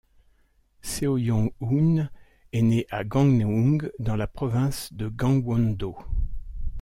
Seo 0.81 1.17
Yeong-eun 1.19 2.09
est 2.53 2.61
née 2.63 2.87
à 2.89 3.03
Gangneung, 3.03 3.87
dans 3.99 4.15
la 4.15 4.25
province 4.25 4.91
de 4.93 5.07
Gangwon-do. 5.09 5.95